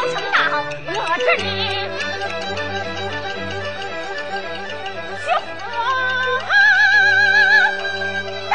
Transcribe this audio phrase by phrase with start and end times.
[0.00, 1.44] 高声道：“我这里
[5.20, 5.28] 是
[5.60, 5.60] 花
[8.48, 8.50] 灯，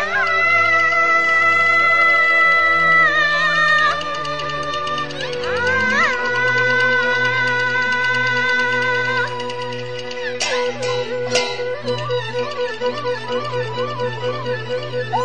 [15.14, 15.22] 啊！”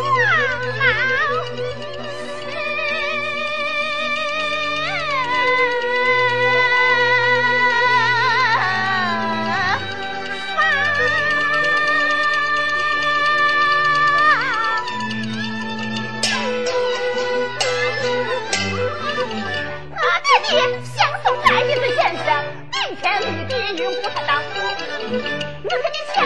[23.01, 25.27] 千里地狱无他当你看
[25.63, 25.73] 你
[26.13, 26.21] 现在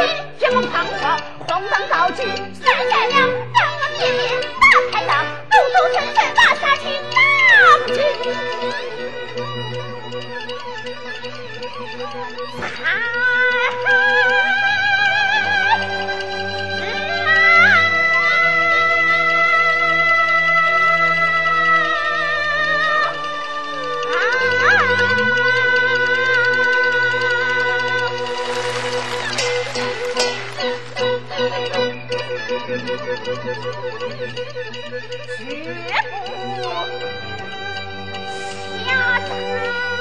[0.00, 0.04] 的
[0.38, 1.04] 天蒙蒙光
[1.46, 3.14] 光当道三言两
[3.54, 4.20] 让我爹爹
[4.58, 5.10] 把我抬上
[5.52, 5.54] 抖
[5.92, 7.16] 神神打下去打
[32.86, 33.34] 绝不
[38.84, 39.95] 下榻